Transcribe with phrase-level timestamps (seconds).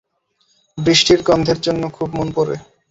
[0.77, 2.55] বৃষ্টির গন্ধের জন্য খুব মন পোড়ে।